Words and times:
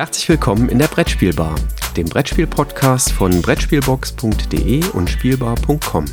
Herzlich 0.00 0.30
willkommen 0.30 0.70
in 0.70 0.78
der 0.78 0.86
Brettspielbar, 0.86 1.56
dem 1.94 2.06
Brettspiel-Podcast 2.06 3.12
von 3.12 3.42
Brettspielbox.de 3.42 4.82
und 4.94 5.10
Spielbar.com. 5.10 6.06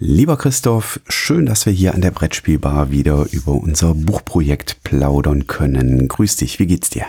Lieber 0.00 0.36
Christoph, 0.36 0.98
schön, 1.08 1.46
dass 1.46 1.64
wir 1.64 1.72
hier 1.72 1.94
an 1.94 2.00
der 2.00 2.10
Brettspielbar 2.10 2.90
wieder 2.90 3.26
über 3.30 3.52
unser 3.52 3.94
Buchprojekt 3.94 4.82
plaudern 4.82 5.46
können. 5.46 6.08
Grüß 6.08 6.34
dich, 6.34 6.58
wie 6.58 6.66
geht's 6.66 6.90
dir? 6.90 7.06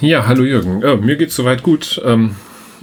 Ja, 0.00 0.26
hallo 0.26 0.42
Jürgen. 0.42 0.80
Ja, 0.80 0.96
mir 0.96 1.16
geht's 1.16 1.36
soweit 1.36 1.62
gut. 1.62 2.02
Ähm, 2.04 2.34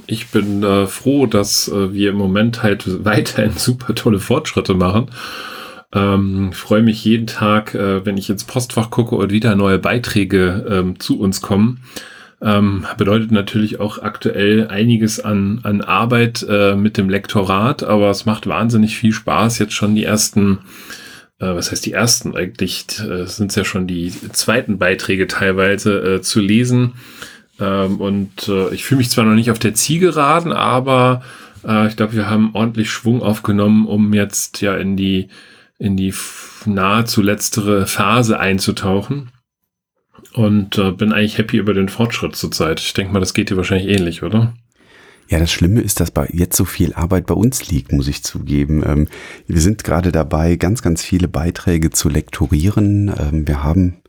ich 0.07 0.27
bin 0.27 0.63
äh, 0.63 0.87
froh, 0.87 1.25
dass 1.25 1.67
äh, 1.67 1.93
wir 1.93 2.11
im 2.11 2.17
Moment 2.17 2.63
halt 2.63 3.05
weiterhin 3.05 3.53
super 3.57 3.95
tolle 3.95 4.19
Fortschritte 4.19 4.73
machen. 4.73 5.07
Ähm, 5.93 6.51
freue 6.51 6.83
mich 6.83 7.03
jeden 7.05 7.27
Tag, 7.27 7.73
äh, 7.73 8.05
wenn 8.05 8.17
ich 8.17 8.29
ins 8.29 8.43
Postfach 8.43 8.89
gucke 8.89 9.15
und 9.15 9.31
wieder 9.31 9.55
neue 9.55 9.79
Beiträge 9.79 10.65
ähm, 10.69 10.99
zu 10.99 11.19
uns 11.19 11.41
kommen. 11.41 11.81
Ähm, 12.41 12.85
bedeutet 12.97 13.31
natürlich 13.31 13.79
auch 13.79 13.99
aktuell 13.99 14.67
einiges 14.67 15.19
an, 15.19 15.61
an 15.63 15.81
Arbeit 15.81 16.45
äh, 16.49 16.75
mit 16.75 16.97
dem 16.97 17.09
Lektorat, 17.09 17.83
aber 17.83 18.09
es 18.09 18.25
macht 18.25 18.45
wahnsinnig 18.45 18.97
viel 18.97 19.13
Spaß, 19.13 19.57
jetzt 19.59 19.73
schon 19.73 19.95
die 19.95 20.03
ersten, 20.03 20.59
äh, 21.39 21.47
was 21.47 21.71
heißt 21.71 21.85
die 21.85 21.93
ersten 21.93 22.35
eigentlich, 22.35 22.85
äh, 22.99 23.25
sind 23.25 23.51
es 23.51 23.55
ja 23.55 23.63
schon 23.63 23.87
die 23.87 24.11
zweiten 24.33 24.77
Beiträge 24.77 25.27
teilweise 25.27 26.15
äh, 26.15 26.21
zu 26.21 26.41
lesen 26.41 26.93
ähm, 27.59 28.01
und 28.01 28.47
äh, 28.47 28.73
ich 28.73 28.83
fühle 28.83 28.99
mich 28.99 29.09
zwar 29.09 29.25
noch 29.25 29.35
nicht 29.35 29.51
auf 29.51 29.59
der 29.59 29.73
Zielgeraden, 29.73 30.51
aber 30.51 31.23
äh, 31.65 31.87
ich 31.87 31.95
glaube, 31.95 32.13
wir 32.13 32.29
haben 32.29 32.51
ordentlich 32.53 32.89
Schwung 32.89 33.21
aufgenommen, 33.21 33.87
um 33.87 34.13
jetzt 34.13 34.61
ja 34.61 34.75
in 34.75 34.97
die, 34.97 35.29
in 35.77 35.97
die 35.97 36.13
nahezu 36.65 37.21
letztere 37.21 37.87
Phase 37.87 38.39
einzutauchen. 38.39 39.31
Und 40.33 40.77
äh, 40.77 40.91
bin 40.91 41.13
eigentlich 41.13 41.37
happy 41.37 41.57
über 41.57 41.73
den 41.73 41.87
Fortschritt 41.87 42.35
zurzeit. 42.35 42.81
Ich 42.81 42.93
denke 42.93 43.13
mal, 43.13 43.21
das 43.21 43.33
geht 43.33 43.49
dir 43.49 43.57
wahrscheinlich 43.57 43.87
ähnlich, 43.87 44.21
oder? 44.21 44.53
Ja, 45.29 45.39
das 45.39 45.51
Schlimme 45.51 45.81
ist, 45.81 45.99
dass 45.99 46.11
bei 46.11 46.27
jetzt 46.31 46.57
so 46.57 46.65
viel 46.65 46.93
Arbeit 46.93 47.25
bei 47.25 47.33
uns 47.33 47.69
liegt, 47.71 47.91
muss 47.91 48.07
ich 48.07 48.23
zugeben. 48.23 48.83
Ähm, 48.85 49.07
wir 49.47 49.61
sind 49.61 49.83
gerade 49.83 50.11
dabei, 50.11 50.57
ganz, 50.57 50.81
ganz 50.81 51.03
viele 51.03 51.27
Beiträge 51.27 51.89
zu 51.89 52.09
lektorieren. 52.09 53.13
Ähm, 53.17 53.47
wir 53.47 53.63
haben, 53.63 54.01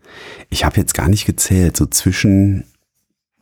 ich 0.50 0.64
habe 0.64 0.76
jetzt 0.78 0.94
gar 0.94 1.08
nicht 1.08 1.26
gezählt, 1.26 1.76
so 1.76 1.86
zwischen 1.86 2.64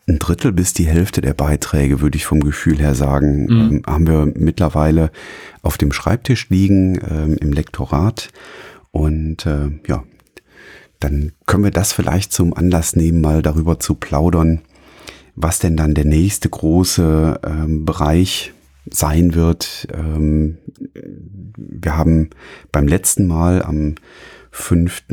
ein 0.07 0.19
Drittel 0.19 0.53
bis 0.53 0.75
die 0.75 0.87
Hälfte 0.87 1.21
der 1.21 1.35
Beiträge, 1.35 2.01
würde 2.01 2.17
ich 2.17 2.27
vom 2.27 2.41
Gefühl 2.41 2.79
her 2.79 2.95
sagen, 2.95 3.45
mhm. 3.45 3.51
ähm, 3.51 3.83
haben 3.87 4.07
wir 4.07 4.27
mittlerweile 4.35 5.11
auf 5.63 5.79
dem 5.79 5.93
Schreibtisch 5.93 6.51
liegen, 6.51 7.01
ähm, 7.11 7.37
im 7.41 7.53
Lektorat. 7.53 8.29
Und 8.91 9.47
äh, 9.47 9.71
ja, 9.87 10.05
dann 11.01 11.33
können 11.47 11.65
wir 11.65 11.71
das 11.71 11.93
vielleicht 11.93 12.33
zum 12.33 12.55
Anlass 12.55 12.97
nehmen, 12.97 13.21
mal 13.21 13.43
darüber 13.43 13.81
zu 13.81 13.95
plaudern, 13.95 14.61
was 15.35 15.59
denn 15.59 15.77
dann 15.77 15.95
der 15.95 16.05
nächste 16.05 16.49
große 16.49 17.41
ähm, 17.45 17.85
Bereich 17.85 18.53
sein 18.91 19.35
wird. 19.35 19.89
Ähm, 19.93 20.59
wir 21.57 21.97
haben 21.97 22.31
beim 22.73 22.87
letzten 22.87 23.27
Mal 23.27 23.63
am 23.63 23.95
5. 24.51 25.05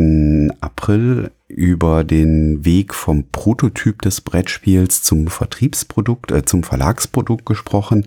April 0.59 1.31
über 1.56 2.04
den 2.04 2.66
Weg 2.66 2.94
vom 2.94 3.26
Prototyp 3.32 4.02
des 4.02 4.22
Brettspiels 4.22 5.04
zum 5.04 5.28
Vertriebsprodukt, 5.28 6.32
äh, 6.32 6.46
zum 6.46 6.64
Verlagsprodukt 6.64 7.46
gesprochen 7.46 8.06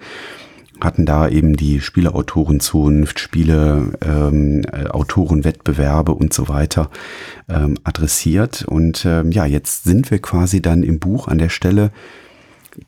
hatten 0.81 1.07
da 1.07 1.29
eben 1.29 1.57
die 1.57 1.81
Spieleautorenzunft, 1.81 3.21
Spiele, 3.21 3.93
ähm, 4.03 4.63
äh, 4.73 4.87
Autorenwettbewerbe 4.87 6.13
und 6.13 6.33
so 6.35 6.49
weiter 6.49 6.91
ähm, 7.49 7.79
adressiert. 7.85 8.65
Und 8.67 9.05
ähm, 9.05 9.31
ja, 9.31 9.47
jetzt 9.47 9.85
sind 9.85 10.11
wir 10.11 10.21
quasi 10.21 10.61
dann 10.61 10.83
im 10.83 10.99
Buch 10.99 11.29
an 11.29 11.39
der 11.39 11.49
Stelle, 11.49 11.91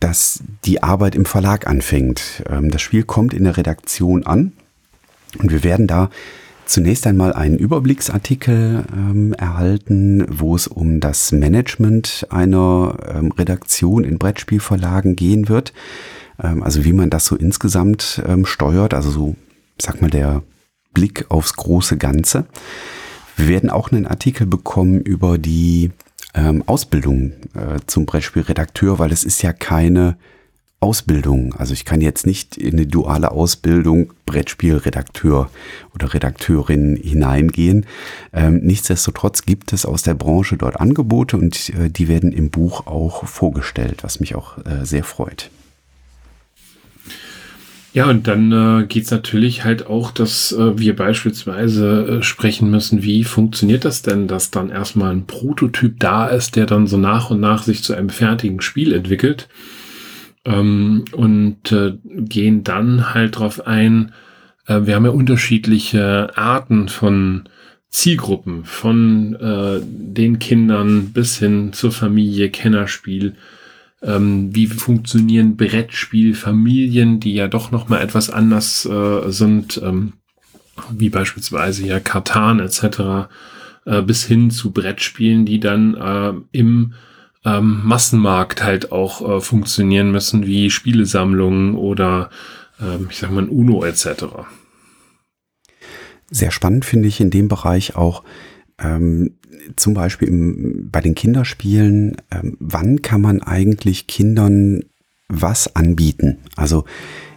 dass 0.01 0.43
die 0.65 0.83
Arbeit 0.83 1.15
im 1.15 1.25
Verlag 1.25 1.67
anfängt. 1.67 2.43
Ähm, 2.49 2.71
das 2.71 2.83
Spiel 2.83 3.05
kommt 3.05 3.33
in 3.33 3.45
der 3.45 3.57
Redaktion 3.57 4.27
an 4.27 4.53
und 5.39 5.51
wir 5.51 5.63
werden 5.63 5.87
da 5.87 6.11
zunächst 6.67 7.07
einmal 7.07 7.33
einen 7.33 7.59
Überblicksartikel 7.59 8.85
ähm, 8.93 9.33
erhalten, 9.35 10.27
wo 10.29 10.55
es 10.55 10.67
um 10.67 11.01
das 11.01 11.33
Management 11.33 12.27
einer 12.31 12.97
ähm, 13.09 13.33
Redaktion 13.33 14.05
in 14.05 14.19
Brettspielverlagen 14.19 15.17
gehen 15.17 15.49
wird. 15.49 15.73
Ähm, 16.43 16.63
also 16.63 16.85
wie 16.85 16.93
man 16.93 17.11
das 17.11 17.27
so 17.27 17.37
insgesamt 17.37 18.23
ähm, 18.27 18.45
steuert, 18.45 18.95
also 18.95 19.11
so, 19.11 19.37
sag 19.81 20.03
mal, 20.03 20.11
der 20.11 20.43
Blick 20.93 21.27
aufs 21.29 21.55
große 21.55 21.97
Ganze. 21.97 22.47
Wir 23.37 23.49
werden 23.49 23.71
auch 23.71 23.93
einen 23.93 24.07
Artikel 24.07 24.47
bekommen 24.47 25.01
über 25.01 25.39
die 25.39 25.91
ähm, 26.35 26.63
Ausbildung 26.67 27.33
äh, 27.55 27.81
zum 27.87 28.07
Brettspielredakteur, 28.07 28.99
weil 28.99 29.13
es 29.13 29.25
ist 29.25 29.43
ja 29.43 29.53
keine 29.53 30.17
Ausbildung. 30.87 31.53
Also 31.59 31.73
ich 31.73 31.85
kann 31.85 32.01
jetzt 32.01 32.27
nicht 32.27 32.57
in 32.57 32.75
eine 32.75 32.87
duale 32.87 33.33
Ausbildung 33.33 34.13
Brettspielredakteur 34.25 35.51
oder 35.93 36.15
Redakteurin 36.15 36.95
hineingehen. 36.95 37.87
Ähm, 38.33 38.61
nichtsdestotrotz 38.63 39.43
gibt 39.43 39.73
es 39.73 39.85
aus 39.85 40.05
der 40.05 40.15
Branche 40.15 40.57
dort 40.57 40.79
Angebote 40.81 41.39
und 41.39 41.71
äh, 41.71 41.91
die 41.91 42.07
werden 42.07 42.31
im 42.31 42.51
Buch 42.51 42.87
auch 42.87 43.27
vorgestellt, 43.27 44.05
was 44.05 44.21
mich 44.21 44.37
auch 44.37 44.59
äh, 44.59 44.85
sehr 44.85 45.03
freut. 45.03 45.51
Ja, 47.93 48.09
und 48.09 48.29
dann 48.29 48.53
äh, 48.53 48.87
geht 48.87 49.11
natürlich 49.11 49.65
halt 49.65 49.89
auch, 49.89 50.13
dass 50.13 50.53
äh, 50.53 50.79
wir 50.79 50.95
beispielsweise 50.95 52.19
äh, 52.21 52.23
sprechen 52.23 52.71
müssen, 52.71 53.03
wie 53.03 53.25
funktioniert 53.25 53.85
das 53.85 54.03
denn, 54.03 54.29
dass 54.29 54.53
dann 54.53 54.71
erstmal 54.71 55.11
ein 55.11 55.27
Prototyp 55.27 55.99
da 55.99 56.29
ist, 56.29 56.55
der 56.55 56.67
dann 56.67 56.87
so 56.87 56.97
nach 56.97 57.31
und 57.31 57.41
nach 57.41 57.65
sich 57.65 57.83
zu 57.83 57.93
einem 57.93 58.11
fertigen 58.11 58.61
Spiel 58.61 58.93
entwickelt 58.93 59.49
ähm, 60.47 61.05
und 61.13 61.73
äh, 61.73 61.99
gehen 62.05 62.65
dann 62.65 63.13
halt 63.13 63.39
drauf 63.39 63.67
ein, 63.67 64.13
äh, 64.67 64.83
wir 64.85 64.95
haben 64.95 65.05
ja 65.05 65.11
unterschiedliche 65.11 66.31
Arten 66.37 66.89
von 66.89 67.49
Zielgruppen, 67.91 68.65
von 68.65 69.35
äh, 69.35 69.81
den 69.83 70.39
Kindern 70.39 71.13
bis 71.13 71.39
hin 71.39 71.73
zur 71.73 71.93
Familie, 71.93 72.51
Kennerspiel. 72.51 73.35
Ähm, 74.03 74.55
wie 74.55 74.67
funktionieren 74.67 75.57
Brettspielfamilien, 75.57 77.19
die 77.19 77.35
ja 77.35 77.49
doch 77.49 77.71
noch 77.71 77.89
mal 77.89 78.01
etwas 78.03 78.31
anders 78.31 78.85
äh, 78.85 79.31
sind, 79.31 79.81
ähm, 79.83 80.13
wie 80.91 81.09
beispielsweise 81.09 81.87
ja 81.87 81.99
Katan 81.99 82.61
etc. 82.61 83.29
Äh, 83.87 84.03
bis 84.03 84.25
hin 84.25 84.51
zu 84.51 84.73
Brettspielen, 84.73 85.47
die 85.47 85.61
dann 85.61 85.95
äh, 85.95 86.35
im 86.53 86.93
ähm, 87.47 87.81
Massenmarkt 87.85 88.63
halt 88.63 88.93
auch 88.93 89.37
äh, 89.37 89.41
funktionieren 89.41 90.11
müssen, 90.11 90.47
wie 90.47 90.69
Spielesammlungen 90.69 91.77
oder 91.77 92.29
ähm, 92.81 93.07
ich 93.09 93.19
sag 93.19 93.31
mal 93.31 93.49
UNO 93.49 93.85
etc. 93.85 94.25
Sehr 96.29 96.51
spannend 96.51 96.85
finde 96.85 97.09
ich 97.09 97.21
in 97.21 97.31
dem 97.31 97.47
Bereich 97.49 97.95
auch 97.95 98.25
ähm, 98.79 99.37
zum 99.77 99.95
Beispiel 99.95 100.29
im, 100.29 100.91
bei 100.91 101.01
den 101.01 101.15
Kinderspielen, 101.15 102.17
ähm, 102.31 102.57
wann 102.59 103.01
kann 103.01 103.21
man 103.21 103.43
eigentlich 103.43 104.07
Kindern 104.07 104.83
was 105.29 105.75
anbieten? 105.75 106.39
Also 106.57 106.85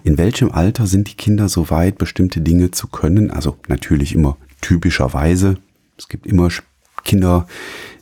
in 0.04 0.18
welchem 0.18 0.52
Alter 0.52 0.88
sind 0.88 1.10
die 1.10 1.16
Kinder 1.16 1.50
so 1.50 1.70
weit, 1.70 1.98
bestimmte 1.98 2.42
Dinge 2.42 2.72
zu 2.72 2.88
können? 2.88 3.32
Also 3.32 3.58
natürlich 3.68 4.14
immer 4.14 4.38
typischerweise. 4.62 5.58
Es 5.98 6.08
gibt 6.08 6.26
immer 6.26 6.50
Kinder, 7.04 7.48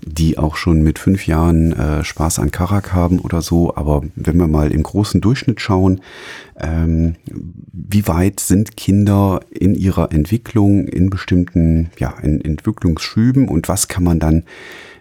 die 0.05 0.37
auch 0.37 0.55
schon 0.55 0.81
mit 0.81 0.99
fünf 0.99 1.27
Jahren 1.27 1.73
äh, 1.73 2.03
Spaß 2.03 2.39
an 2.39 2.51
Karak 2.51 2.93
haben 2.93 3.19
oder 3.19 3.41
so. 3.41 3.75
Aber 3.75 4.03
wenn 4.15 4.37
wir 4.37 4.47
mal 4.47 4.71
im 4.71 4.83
großen 4.83 5.21
Durchschnitt 5.21 5.59
schauen, 5.59 6.01
ähm, 6.59 7.15
wie 7.71 8.07
weit 8.07 8.39
sind 8.39 8.77
Kinder 8.77 9.41
in 9.49 9.75
ihrer 9.75 10.11
Entwicklung 10.11 10.87
in 10.87 11.09
bestimmten 11.09 11.89
ja, 11.97 12.13
in 12.21 12.41
Entwicklungsschüben 12.41 13.47
und 13.47 13.67
was 13.67 13.87
kann 13.87 14.03
man 14.03 14.19
dann 14.19 14.43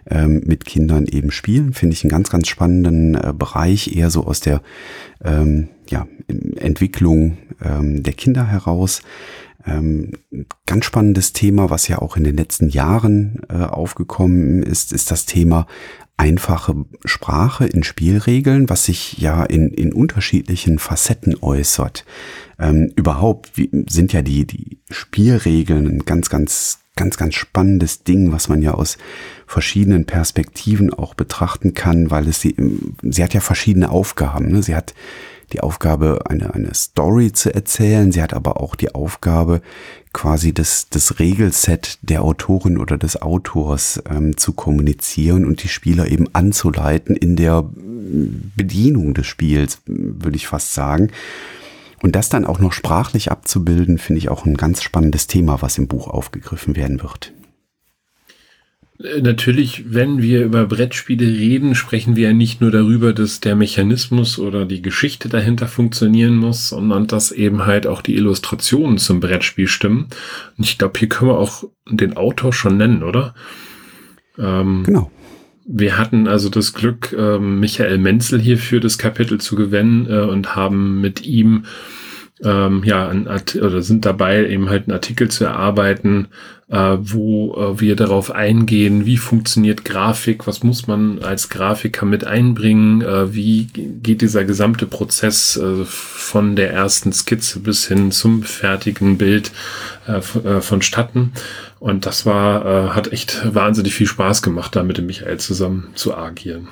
ähm, 0.09 0.41
mit 0.45 0.65
Kindern 0.65 1.05
eben 1.05 1.31
spielen, 1.31 1.73
finde 1.73 1.93
ich 1.93 2.03
einen 2.03 2.11
ganz, 2.11 2.29
ganz 2.29 2.47
spannenden 2.47 3.15
äh, 3.15 3.33
Bereich, 3.37 3.95
eher 3.95 4.09
so 4.09 4.25
aus 4.25 4.39
der 4.39 4.61
ähm, 5.23 5.69
ja, 5.89 6.07
Entwicklung 6.27 7.37
ähm, 7.63 8.03
der 8.03 8.13
Kinder 8.13 8.45
heraus. 8.45 9.01
Ähm, 9.67 10.13
ganz 10.65 10.85
spannendes 10.85 11.33
Thema, 11.33 11.69
was 11.69 11.87
ja 11.87 11.99
auch 11.99 12.15
in 12.15 12.23
den 12.23 12.37
letzten 12.37 12.69
Jahren 12.69 13.41
äh, 13.49 13.63
aufgekommen 13.63 14.63
ist, 14.63 14.93
ist 14.93 15.11
das 15.11 15.25
Thema 15.25 15.67
einfache 16.17 16.85
Sprache 17.05 17.67
in 17.67 17.83
Spielregeln, 17.83 18.69
was 18.69 18.85
sich 18.85 19.19
ja 19.19 19.43
in, 19.43 19.69
in 19.69 19.93
unterschiedlichen 19.93 20.79
Facetten 20.79 21.35
äußert. 21.41 22.05
Ähm, 22.59 22.91
überhaupt 22.95 23.51
sind 23.87 24.13
ja 24.13 24.23
die, 24.23 24.47
die 24.47 24.79
Spielregeln 24.89 25.85
ein 25.85 26.05
ganz, 26.05 26.29
ganz, 26.29 26.79
ganz, 26.95 27.17
ganz 27.17 27.35
spannendes 27.35 28.03
Ding, 28.03 28.31
was 28.31 28.49
man 28.49 28.63
ja 28.63 28.73
aus 28.73 28.97
verschiedenen 29.45 30.05
Perspektiven 30.05 30.91
auch 30.91 31.13
betrachten 31.13 31.75
kann, 31.75 32.09
weil 32.09 32.27
es 32.27 32.41
sie, 32.41 32.55
sie 33.03 33.23
hat 33.23 33.35
ja 33.35 33.41
verschiedene 33.41 33.89
Aufgaben. 33.89 34.51
Ne? 34.51 34.63
Sie 34.63 34.75
hat 34.75 34.95
die 35.53 35.61
Aufgabe, 35.61 36.21
eine, 36.27 36.53
eine 36.53 36.73
Story 36.73 37.31
zu 37.31 37.53
erzählen. 37.53 38.11
Sie 38.11 38.21
hat 38.21 38.33
aber 38.33 38.59
auch 38.59 38.75
die 38.75 38.93
Aufgabe, 38.93 39.61
quasi 40.13 40.53
das, 40.53 40.89
das 40.89 41.19
Regelset 41.19 41.99
der 42.01 42.23
Autorin 42.23 42.77
oder 42.77 42.97
des 42.97 43.21
Autors 43.21 44.01
ähm, 44.09 44.35
zu 44.35 44.53
kommunizieren 44.53 45.45
und 45.45 45.63
die 45.63 45.67
Spieler 45.67 46.07
eben 46.07 46.33
anzuleiten 46.33 47.15
in 47.15 47.35
der 47.35 47.69
Bedienung 48.55 49.13
des 49.13 49.27
Spiels, 49.27 49.79
würde 49.85 50.37
ich 50.37 50.47
fast 50.47 50.73
sagen. 50.73 51.11
Und 52.01 52.15
das 52.15 52.29
dann 52.29 52.45
auch 52.45 52.59
noch 52.59 52.73
sprachlich 52.73 53.31
abzubilden, 53.31 53.97
finde 53.97 54.19
ich 54.19 54.29
auch 54.29 54.45
ein 54.45 54.55
ganz 54.55 54.83
spannendes 54.83 55.27
Thema, 55.27 55.61
was 55.61 55.77
im 55.77 55.87
Buch 55.87 56.07
aufgegriffen 56.07 56.75
werden 56.75 57.01
wird. 57.01 57.33
Äh, 59.03 59.21
natürlich, 59.21 59.93
wenn 59.93 60.21
wir 60.21 60.43
über 60.43 60.65
Brettspiele 60.65 61.25
reden, 61.25 61.75
sprechen 61.75 62.15
wir 62.15 62.29
ja 62.29 62.33
nicht 62.33 62.61
nur 62.61 62.71
darüber, 62.71 63.13
dass 63.13 63.39
der 63.39 63.55
Mechanismus 63.55 64.39
oder 64.39 64.65
die 64.65 64.81
Geschichte 64.81 65.29
dahinter 65.29 65.67
funktionieren 65.67 66.35
muss, 66.35 66.69
sondern 66.69 67.07
dass 67.07 67.31
eben 67.31 67.65
halt 67.65 67.87
auch 67.87 68.01
die 68.01 68.15
Illustrationen 68.15 68.97
zum 68.97 69.19
Brettspiel 69.19 69.67
stimmen. 69.67 70.07
Und 70.57 70.65
ich 70.65 70.77
glaube, 70.77 70.99
hier 70.99 71.09
können 71.09 71.31
wir 71.31 71.39
auch 71.39 71.63
den 71.89 72.17
Autor 72.17 72.53
schon 72.53 72.77
nennen, 72.77 73.03
oder? 73.03 73.35
Ähm, 74.37 74.83
genau. 74.83 75.11
Wir 75.69 75.97
hatten 75.97 76.29
also 76.29 76.47
das 76.47 76.73
Glück, 76.73 77.13
ähm, 77.17 77.59
Michael 77.59 77.97
Menzel 77.97 78.39
hier 78.39 78.57
für 78.57 78.79
das 78.79 78.97
Kapitel 78.97 79.41
zu 79.41 79.57
gewinnen 79.57 80.09
äh, 80.09 80.21
und 80.21 80.55
haben 80.55 81.01
mit 81.01 81.25
ihm 81.25 81.65
ähm, 82.43 82.83
ja, 82.83 83.07
ein 83.07 83.27
oder 83.27 83.81
sind 83.81 84.05
dabei, 84.05 84.47
eben 84.47 84.69
halt 84.69 84.87
einen 84.87 84.93
Artikel 84.93 85.29
zu 85.29 85.45
erarbeiten, 85.45 86.27
äh, 86.69 86.97
wo 86.99 87.55
äh, 87.55 87.79
wir 87.79 87.95
darauf 87.95 88.31
eingehen, 88.31 89.05
wie 89.05 89.17
funktioniert 89.17 89.85
Grafik, 89.85 90.47
was 90.47 90.63
muss 90.63 90.85
man 90.85 91.23
als 91.23 91.49
Grafiker 91.49 92.05
mit 92.05 92.25
einbringen, 92.25 93.01
äh, 93.01 93.33
wie 93.33 93.65
geht 93.65 94.21
dieser 94.21 94.43
gesamte 94.43 94.85
Prozess 94.85 95.57
äh, 95.57 95.85
von 95.85 96.55
der 96.55 96.71
ersten 96.71 97.13
Skizze 97.13 97.59
bis 97.59 97.87
hin 97.87 98.11
zum 98.11 98.43
fertigen 98.43 99.17
Bild 99.17 99.51
äh, 100.07 100.17
äh, 100.17 100.61
vonstatten. 100.61 101.31
Und 101.79 102.05
das 102.07 102.25
war, 102.25 102.95
hat 102.95 103.13
echt 103.13 103.53
wahnsinnig 103.53 103.93
viel 103.93 104.07
Spaß 104.07 104.41
gemacht, 104.41 104.75
da 104.75 104.81
mit 104.81 104.97
dem 104.97 105.05
Michael 105.05 105.37
zusammen 105.37 105.89
zu 105.93 106.17
agieren. 106.17 106.69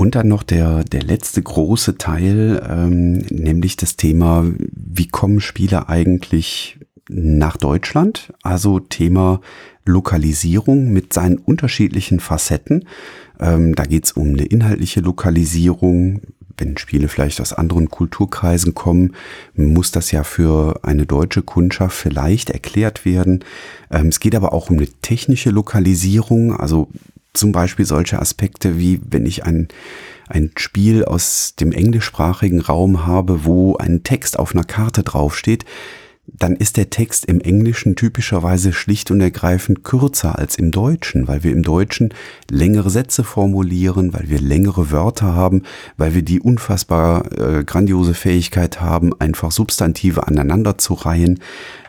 Und 0.00 0.14
dann 0.14 0.28
noch 0.28 0.42
der, 0.42 0.82
der 0.82 1.02
letzte 1.02 1.42
große 1.42 1.98
Teil, 1.98 2.66
ähm, 2.66 3.18
nämlich 3.28 3.76
das 3.76 3.96
Thema, 3.96 4.46
wie 4.56 5.08
kommen 5.08 5.42
Spieler 5.42 5.90
eigentlich 5.90 6.78
nach 7.10 7.58
Deutschland? 7.58 8.32
Also 8.42 8.80
Thema 8.80 9.42
Lokalisierung 9.84 10.90
mit 10.90 11.12
seinen 11.12 11.36
unterschiedlichen 11.36 12.18
Facetten. 12.18 12.86
Ähm, 13.38 13.74
da 13.74 13.84
geht 13.84 14.06
es 14.06 14.12
um 14.12 14.28
eine 14.28 14.46
inhaltliche 14.46 15.00
Lokalisierung. 15.00 16.22
Wenn 16.56 16.78
Spiele 16.78 17.08
vielleicht 17.08 17.38
aus 17.42 17.52
anderen 17.52 17.90
Kulturkreisen 17.90 18.74
kommen, 18.74 19.12
muss 19.54 19.92
das 19.92 20.12
ja 20.12 20.24
für 20.24 20.80
eine 20.82 21.04
deutsche 21.04 21.42
Kundschaft 21.42 21.94
vielleicht 21.94 22.48
erklärt 22.48 23.04
werden. 23.04 23.44
Ähm, 23.90 24.06
es 24.06 24.18
geht 24.18 24.34
aber 24.34 24.54
auch 24.54 24.70
um 24.70 24.78
eine 24.78 24.88
technische 25.02 25.50
Lokalisierung, 25.50 26.56
also 26.58 26.88
zum 27.32 27.52
Beispiel 27.52 27.84
solche 27.84 28.18
Aspekte 28.18 28.78
wie 28.78 29.00
wenn 29.08 29.26
ich 29.26 29.44
ein, 29.44 29.68
ein 30.28 30.50
Spiel 30.56 31.04
aus 31.04 31.54
dem 31.58 31.72
englischsprachigen 31.72 32.60
Raum 32.60 33.06
habe, 33.06 33.44
wo 33.44 33.76
ein 33.76 34.02
Text 34.02 34.38
auf 34.38 34.54
einer 34.54 34.64
Karte 34.64 35.02
draufsteht, 35.02 35.64
dann 36.26 36.56
ist 36.56 36.76
der 36.76 36.90
Text 36.90 37.24
im 37.26 37.40
Englischen 37.40 37.96
typischerweise 37.96 38.72
schlicht 38.72 39.10
und 39.10 39.20
ergreifend 39.20 39.84
kürzer 39.84 40.38
als 40.38 40.56
im 40.56 40.70
Deutschen, 40.70 41.28
weil 41.28 41.42
wir 41.42 41.52
im 41.52 41.62
Deutschen 41.62 42.14
längere 42.50 42.90
Sätze 42.90 43.24
formulieren, 43.24 44.12
weil 44.12 44.28
wir 44.28 44.40
längere 44.40 44.90
Wörter 44.90 45.34
haben, 45.34 45.62
weil 45.96 46.14
wir 46.14 46.22
die 46.22 46.40
unfassbar 46.40 47.32
äh, 47.38 47.64
grandiose 47.64 48.14
Fähigkeit 48.14 48.80
haben, 48.80 49.12
einfach 49.18 49.50
Substantive 49.50 50.26
aneinander 50.26 50.78
zu 50.78 50.94
reihen. 50.94 51.40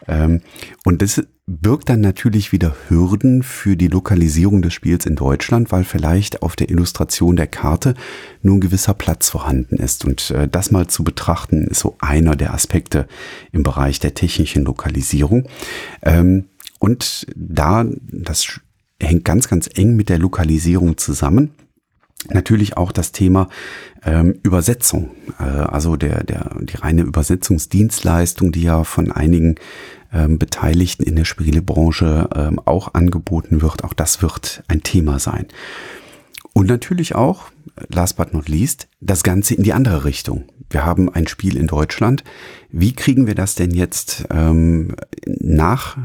Und 0.08 1.02
das 1.02 1.22
birgt 1.48 1.90
dann 1.90 2.02
natürlich 2.02 2.52
wieder 2.52 2.76
Hürden 2.88 3.44
für 3.44 3.76
die 3.76 3.88
Lokalisierung 3.88 4.62
des 4.62 4.74
Spiels 4.74 5.06
in 5.06 5.16
Deutschland, 5.16 5.72
weil 5.72 5.84
vielleicht 5.84 6.42
auf 6.42 6.56
der 6.56 6.70
Illustration 6.70 7.36
der 7.36 7.48
Karte 7.48 7.96
nur 8.42 8.58
ein 8.58 8.62
gewisser 8.62 8.94
Platz 8.94 9.30
vorhanden 9.30 9.76
ist. 9.78 10.06
Und 10.06 10.32
äh, 10.32 10.48
das 10.48 10.72
mal 10.72 10.88
zu 10.88 11.04
betrachten, 11.04 11.68
ist 11.68 11.80
so 11.80 11.96
einer 12.00 12.36
der 12.36 12.54
Aspekte 12.54 13.08
im 13.52 13.64
Bereich 13.64 14.00
der 14.00 14.14
technischen 14.14 14.64
Lokalisierung. 14.64 15.48
Ähm, 16.04 16.46
und 16.80 17.28
da, 17.36 17.86
das 18.12 18.60
hängt 19.02 19.26
ganz, 19.26 19.48
ganz 19.48 19.70
eng 19.74 19.96
mit 19.96 20.10
der 20.10 20.20
Lokalisierung 20.20 20.98
zusammen. 20.98 21.52
Natürlich 22.30 22.78
auch 22.78 22.92
das 22.92 23.12
Thema 23.12 23.50
ähm, 24.04 24.40
Übersetzung, 24.44 25.12
äh, 25.40 25.44
also 25.44 25.96
der, 25.96 26.24
der, 26.24 26.56
die 26.62 26.78
reine 26.78 27.02
Übersetzungsdienstleistung, 27.02 28.52
die 28.52 28.64
ja 28.64 28.84
von 28.84 29.12
einigen 29.12 29.56
ähm, 30.14 30.38
Beteiligten 30.38 31.04
in 31.04 31.16
der 31.16 31.26
Spielebranche 31.26 32.30
ähm, 32.36 32.60
auch 32.66 32.94
angeboten 32.94 33.62
wird. 33.62 33.84
Auch 33.84 33.94
das 33.94 34.22
wird 34.22 34.64
ein 34.68 34.84
Thema 34.84 35.20
sein. 35.20 35.48
Und 36.54 36.68
natürlich 36.68 37.16
auch, 37.16 37.46
last 37.90 38.18
but 38.18 38.34
not 38.34 38.50
least, 38.50 38.88
das 39.00 39.24
Ganze 39.24 39.56
in 39.56 39.64
die 39.64 39.74
andere 39.74 40.04
Richtung. 40.04 40.44
Wir 40.70 40.86
haben 40.86 41.10
ein 41.10 41.28
Spiel 41.28 41.58
in 41.58 41.68
Deutschland. 41.68 42.24
Wie 42.70 42.94
kriegen 42.94 43.26
wir 43.26 43.36
das 43.36 43.56
denn 43.56 43.72
jetzt 43.72 44.26
ähm, 44.30 44.96
nach 45.26 45.98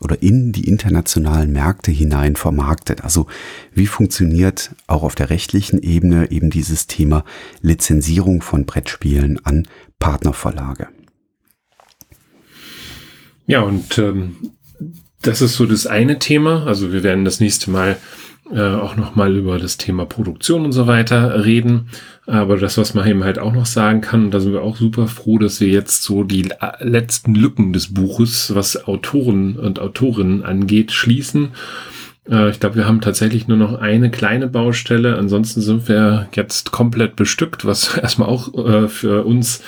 oder 0.00 0.22
in 0.22 0.52
die 0.52 0.66
internationalen 0.68 1.52
Märkte 1.52 1.90
hinein 1.90 2.36
vermarktet? 2.36 3.04
Also 3.04 3.26
wie 3.72 3.86
funktioniert 3.86 4.74
auch 4.86 5.02
auf 5.02 5.14
der 5.14 5.30
rechtlichen 5.30 5.82
Ebene 5.82 6.30
eben 6.30 6.50
dieses 6.50 6.86
Thema 6.86 7.24
Lizenzierung 7.60 8.42
von 8.42 8.66
Brettspielen 8.66 9.44
an 9.44 9.68
Partnerverlage? 9.98 10.88
Ja, 13.46 13.62
und 13.62 13.98
ähm, 13.98 14.36
das 15.22 15.42
ist 15.42 15.54
so 15.54 15.66
das 15.66 15.86
eine 15.86 16.18
Thema. 16.18 16.66
Also 16.66 16.92
wir 16.92 17.02
werden 17.02 17.24
das 17.24 17.40
nächste 17.40 17.70
Mal 17.70 17.98
äh, 18.52 18.74
auch 18.74 18.96
nochmal 18.96 19.36
über 19.36 19.58
das 19.58 19.76
Thema 19.76 20.06
Produktion 20.06 20.64
und 20.64 20.72
so 20.72 20.86
weiter 20.88 21.44
reden. 21.44 21.88
Aber 22.26 22.56
das, 22.56 22.78
was 22.78 22.94
man 22.94 23.06
eben 23.06 23.22
halt 23.22 23.38
auch 23.38 23.52
noch 23.52 23.66
sagen 23.66 24.00
kann, 24.00 24.30
da 24.30 24.40
sind 24.40 24.52
wir 24.52 24.62
auch 24.62 24.76
super 24.76 25.06
froh, 25.06 25.38
dass 25.38 25.60
wir 25.60 25.68
jetzt 25.68 26.02
so 26.02 26.24
die 26.24 26.48
letzten 26.80 27.34
Lücken 27.34 27.72
des 27.72 27.94
Buches, 27.94 28.52
was 28.54 28.88
Autoren 28.88 29.56
und 29.56 29.78
Autorinnen 29.78 30.42
angeht, 30.42 30.90
schließen. 30.90 31.50
Äh, 32.28 32.50
ich 32.50 32.58
glaube, 32.58 32.76
wir 32.76 32.86
haben 32.86 33.00
tatsächlich 33.00 33.46
nur 33.46 33.56
noch 33.56 33.80
eine 33.80 34.10
kleine 34.10 34.48
Baustelle. 34.48 35.16
Ansonsten 35.16 35.60
sind 35.60 35.88
wir 35.88 36.28
jetzt 36.34 36.72
komplett 36.72 37.14
bestückt, 37.14 37.64
was 37.64 37.96
erstmal 38.02 38.28
auch 38.28 38.52
äh, 38.54 38.88
für 38.88 39.24
uns 39.24 39.62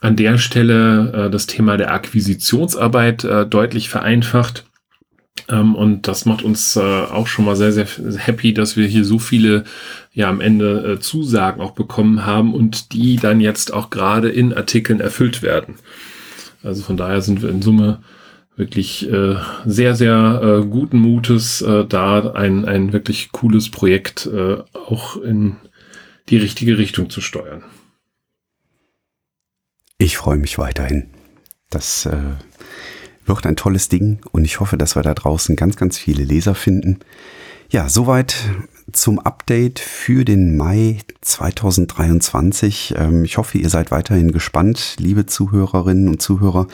an 0.00 0.16
der 0.16 0.36
Stelle 0.36 1.30
das 1.32 1.46
Thema 1.46 1.78
der 1.78 1.92
Akquisitionsarbeit 1.92 3.26
deutlich 3.48 3.88
vereinfacht. 3.88 4.66
Ähm, 5.48 5.74
und 5.74 6.08
das 6.08 6.24
macht 6.24 6.42
uns 6.42 6.76
äh, 6.76 6.80
auch 6.80 7.26
schon 7.26 7.44
mal 7.44 7.56
sehr, 7.56 7.72
sehr 7.72 7.86
happy, 8.18 8.54
dass 8.54 8.76
wir 8.76 8.86
hier 8.86 9.04
so 9.04 9.18
viele 9.18 9.64
ja 10.12 10.28
am 10.28 10.40
Ende 10.40 10.92
äh, 10.92 11.00
Zusagen 11.00 11.60
auch 11.60 11.72
bekommen 11.72 12.24
haben 12.24 12.54
und 12.54 12.92
die 12.92 13.16
dann 13.16 13.40
jetzt 13.40 13.72
auch 13.72 13.90
gerade 13.90 14.28
in 14.28 14.52
Artikeln 14.52 15.00
erfüllt 15.00 15.42
werden. 15.42 15.76
Also 16.62 16.82
von 16.82 16.96
daher 16.96 17.20
sind 17.20 17.42
wir 17.42 17.50
in 17.50 17.62
Summe 17.62 18.02
wirklich 18.56 19.10
äh, 19.10 19.36
sehr, 19.66 19.94
sehr 19.94 20.40
äh, 20.42 20.66
guten 20.66 20.98
Mutes, 20.98 21.60
äh, 21.62 21.84
da 21.84 22.32
ein, 22.32 22.64
ein 22.64 22.92
wirklich 22.92 23.30
cooles 23.30 23.70
Projekt 23.70 24.26
äh, 24.26 24.56
auch 24.72 25.16
in 25.16 25.56
die 26.28 26.38
richtige 26.38 26.78
Richtung 26.78 27.10
zu 27.10 27.20
steuern. 27.20 27.62
Ich 29.98 30.16
freue 30.16 30.38
mich 30.38 30.58
weiterhin. 30.58 31.10
Das 31.70 32.06
äh, 32.06 32.16
wird 33.26 33.46
ein 33.46 33.56
tolles 33.56 33.88
Ding 33.88 34.18
und 34.32 34.44
ich 34.44 34.60
hoffe, 34.60 34.76
dass 34.76 34.96
wir 34.96 35.02
da 35.02 35.14
draußen 35.14 35.56
ganz, 35.56 35.76
ganz 35.76 35.98
viele 35.98 36.24
Leser 36.24 36.54
finden. 36.54 37.00
Ja, 37.68 37.88
soweit 37.88 38.36
zum 38.92 39.18
Update 39.18 39.80
für 39.80 40.24
den 40.24 40.56
Mai 40.56 40.98
2023. 41.20 42.94
Ähm, 42.96 43.24
ich 43.24 43.38
hoffe, 43.38 43.58
ihr 43.58 43.68
seid 43.68 43.90
weiterhin 43.90 44.30
gespannt, 44.30 44.96
liebe 44.98 45.26
Zuhörerinnen 45.26 46.08
und 46.08 46.22
Zuhörer. 46.22 46.68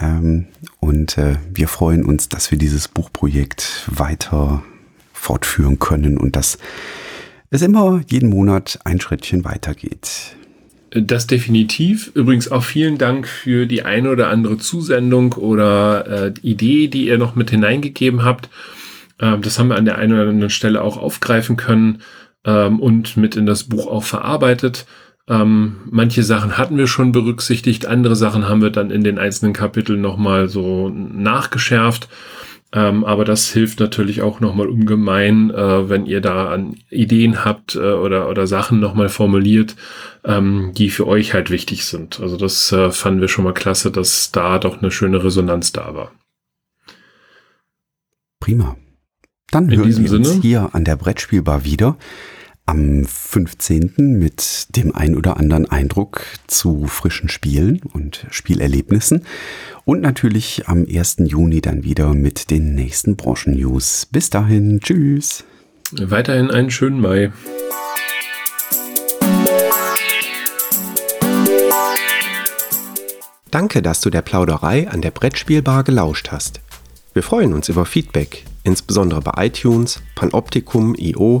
Ähm, 0.00 0.46
und 0.80 1.16
äh, 1.18 1.36
wir 1.54 1.68
freuen 1.68 2.04
uns, 2.04 2.28
dass 2.28 2.50
wir 2.50 2.58
dieses 2.58 2.88
Buchprojekt 2.88 3.88
weiter 3.92 4.64
fortführen 5.12 5.78
können 5.78 6.18
und 6.18 6.34
dass 6.34 6.58
es 7.50 7.62
immer 7.62 8.00
jeden 8.08 8.28
Monat 8.28 8.80
ein 8.84 9.00
Schrittchen 9.00 9.44
weitergeht. 9.44 10.36
Das 11.02 11.26
definitiv. 11.26 12.10
Übrigens 12.14 12.50
auch 12.50 12.64
vielen 12.64 12.96
Dank 12.96 13.28
für 13.28 13.66
die 13.66 13.82
eine 13.82 14.10
oder 14.10 14.30
andere 14.30 14.56
Zusendung 14.56 15.34
oder 15.34 16.26
äh, 16.28 16.34
Idee, 16.40 16.88
die 16.88 17.06
ihr 17.06 17.18
noch 17.18 17.34
mit 17.34 17.50
hineingegeben 17.50 18.24
habt. 18.24 18.48
Ähm, 19.20 19.42
das 19.42 19.58
haben 19.58 19.68
wir 19.68 19.76
an 19.76 19.84
der 19.84 19.98
einen 19.98 20.14
oder 20.14 20.28
anderen 20.30 20.50
Stelle 20.50 20.82
auch 20.82 20.96
aufgreifen 20.96 21.56
können 21.56 22.02
ähm, 22.44 22.80
und 22.80 23.16
mit 23.16 23.36
in 23.36 23.44
das 23.44 23.64
Buch 23.64 23.86
auch 23.86 24.04
verarbeitet. 24.04 24.86
Ähm, 25.28 25.76
manche 25.90 26.22
Sachen 26.22 26.56
hatten 26.56 26.78
wir 26.78 26.86
schon 26.86 27.12
berücksichtigt, 27.12 27.84
andere 27.84 28.16
Sachen 28.16 28.48
haben 28.48 28.62
wir 28.62 28.70
dann 28.70 28.90
in 28.90 29.04
den 29.04 29.18
einzelnen 29.18 29.52
Kapiteln 29.52 30.00
nochmal 30.00 30.48
so 30.48 30.88
nachgeschärft. 30.88 32.08
Ähm, 32.76 33.06
aber 33.06 33.24
das 33.24 33.50
hilft 33.50 33.80
natürlich 33.80 34.20
auch 34.20 34.40
nochmal 34.40 34.68
ungemein, 34.68 35.50
äh, 35.50 35.88
wenn 35.88 36.04
ihr 36.04 36.20
da 36.20 36.50
an 36.50 36.76
Ideen 36.90 37.42
habt 37.42 37.74
äh, 37.74 37.78
oder, 37.78 38.28
oder 38.28 38.46
Sachen 38.46 38.80
nochmal 38.80 39.08
formuliert, 39.08 39.76
ähm, 40.24 40.72
die 40.76 40.90
für 40.90 41.06
euch 41.06 41.32
halt 41.32 41.48
wichtig 41.48 41.86
sind. 41.86 42.20
Also 42.20 42.36
das 42.36 42.70
äh, 42.72 42.90
fanden 42.90 43.22
wir 43.22 43.28
schon 43.28 43.44
mal 43.44 43.54
klasse, 43.54 43.90
dass 43.90 44.30
da 44.30 44.58
doch 44.58 44.82
eine 44.82 44.90
schöne 44.90 45.24
Resonanz 45.24 45.72
da 45.72 45.94
war. 45.94 46.12
Prima. 48.40 48.76
Dann 49.50 49.70
In 49.70 49.78
hören 49.78 49.86
diesem 49.86 50.04
wir 50.04 50.12
uns 50.12 50.28
Sinne. 50.28 50.42
hier 50.42 50.68
an 50.74 50.84
der 50.84 50.96
Brettspielbar 50.96 51.64
wieder 51.64 51.96
am 52.66 53.04
15. 53.04 53.94
mit 53.96 54.66
dem 54.76 54.94
ein 54.94 55.16
oder 55.16 55.36
anderen 55.36 55.70
Eindruck 55.70 56.22
zu 56.48 56.86
frischen 56.86 57.28
Spielen 57.28 57.80
und 57.92 58.26
Spielerlebnissen 58.30 59.24
und 59.84 60.02
natürlich 60.02 60.64
am 60.66 60.84
1. 60.84 61.18
Juni 61.20 61.60
dann 61.60 61.84
wieder 61.84 62.12
mit 62.12 62.50
den 62.50 62.74
nächsten 62.74 63.16
Branchen-News. 63.16 64.08
Bis 64.10 64.30
dahin, 64.30 64.80
tschüss. 64.80 65.44
Weiterhin 65.92 66.50
einen 66.50 66.70
schönen 66.70 67.00
Mai. 67.00 67.32
Danke, 73.52 73.80
dass 73.80 74.00
du 74.00 74.10
der 74.10 74.22
Plauderei 74.22 74.88
an 74.88 75.00
der 75.00 75.12
Brettspielbar 75.12 75.84
gelauscht 75.84 76.32
hast. 76.32 76.60
Wir 77.14 77.22
freuen 77.22 77.54
uns 77.54 77.68
über 77.68 77.86
Feedback, 77.86 78.44
insbesondere 78.64 79.22
bei 79.22 79.46
iTunes, 79.46 80.02
Panoptikum, 80.16 80.94
IO 80.98 81.40